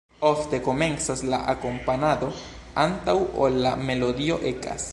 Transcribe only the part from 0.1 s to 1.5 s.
Ofte komencas la